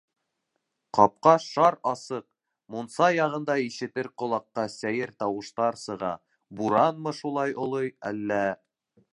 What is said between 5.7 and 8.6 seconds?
сыға, буранмы шулай олой, әллә...